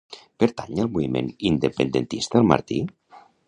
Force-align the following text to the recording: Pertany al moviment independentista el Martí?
Pertany 0.43 0.81
al 0.83 0.89
moviment 0.95 1.29
independentista 1.51 2.43
el 2.43 2.51
Martí? 2.55 2.83